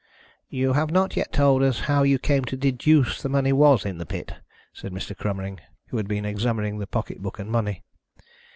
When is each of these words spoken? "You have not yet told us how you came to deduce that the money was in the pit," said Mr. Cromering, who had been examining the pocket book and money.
"You 0.49 0.73
have 0.73 0.89
not 0.89 1.15
yet 1.15 1.31
told 1.31 1.61
us 1.61 1.81
how 1.81 2.01
you 2.01 2.17
came 2.17 2.43
to 2.45 2.57
deduce 2.57 3.17
that 3.17 3.21
the 3.21 3.29
money 3.29 3.53
was 3.53 3.85
in 3.85 3.99
the 3.99 4.05
pit," 4.07 4.31
said 4.73 4.91
Mr. 4.93 5.15
Cromering, 5.15 5.59
who 5.89 5.97
had 5.97 6.07
been 6.07 6.25
examining 6.25 6.79
the 6.79 6.87
pocket 6.87 7.21
book 7.21 7.37
and 7.37 7.51
money. 7.51 7.83